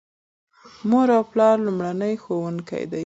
مور 0.89 1.07
او 1.17 1.23
پلار 1.31 1.55
لومړني 1.65 2.13
ښوونکي 2.23 2.83
دي. 2.91 2.99